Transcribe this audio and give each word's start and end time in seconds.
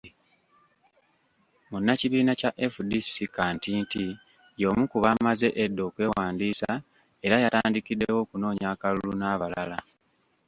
Munnakibiina 1.69 2.33
kya 2.39 2.51
FDC, 2.73 3.13
Kantinti 3.35 4.03
y'omu 4.61 4.83
ku 4.91 4.97
baamaze 5.03 5.47
edda 5.63 5.81
okwewandiisa 5.89 6.71
era 7.25 7.35
yatandikiddewo 7.43 8.17
okunoonya 8.23 8.67
akalulu, 8.73 9.11
n'abalala. 9.17 9.79